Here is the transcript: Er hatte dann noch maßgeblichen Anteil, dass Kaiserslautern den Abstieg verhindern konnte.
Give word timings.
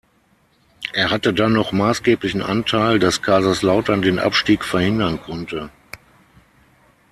Er 0.93 1.11
hatte 1.11 1.31
dann 1.31 1.53
noch 1.53 1.73
maßgeblichen 1.73 2.41
Anteil, 2.41 2.97
dass 2.97 3.21
Kaiserslautern 3.21 4.01
den 4.01 4.17
Abstieg 4.17 4.63
verhindern 4.65 5.21
konnte. 5.21 5.69